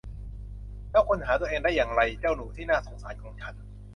[0.91, 3.55] แล้วคุณหาตัวเองได้อย่างไร เจ้าหนูที่น่าสงสารของฉัน